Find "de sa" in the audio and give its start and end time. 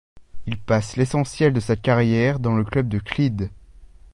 1.53-1.75